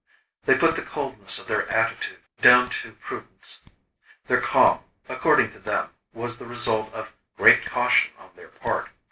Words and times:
They 0.45 0.57
put 0.57 0.75
the 0.75 0.81
coldness 0.81 1.37
of 1.37 1.45
their 1.45 1.67
attitude 1.69 2.23
down 2.41 2.71
to 2.71 2.93
prudence. 2.93 3.59
Their 4.25 4.41
calm, 4.41 4.79
according 5.07 5.51
to 5.51 5.59
them, 5.59 5.89
was 6.11 6.37
the 6.37 6.47
result 6.47 6.91
of 6.91 7.13
great 7.37 7.65
caution 7.67 8.11
on 8.17 8.31
their 8.35 8.47
part. 8.47 8.89